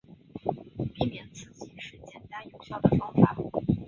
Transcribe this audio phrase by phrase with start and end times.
[0.95, 3.37] 避免刺激是简单有效的方法。